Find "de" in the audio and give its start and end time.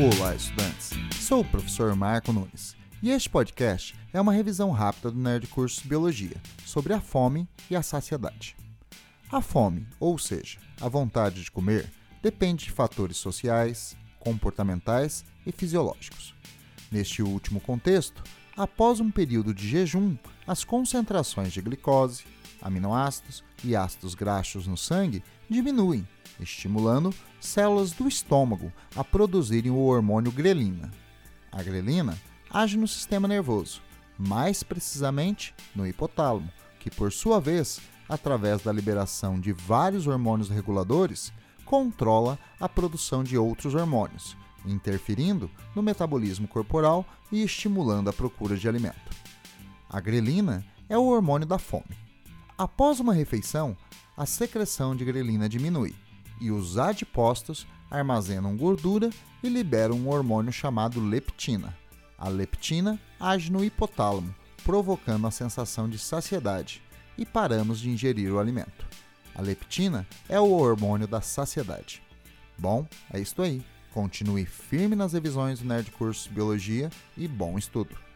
11.44-11.50, 12.64-12.70, 19.52-19.68, 21.52-21.60, 39.38-39.52, 43.22-43.38, 48.56-48.68, 54.94-55.02, 65.88-65.98, 67.80-67.88